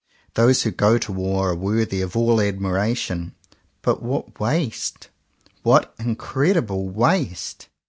[0.33, 3.35] Those who go to war are worthy of all admiration;
[3.83, 5.09] but what waste—
[5.61, 7.67] what incredible waste!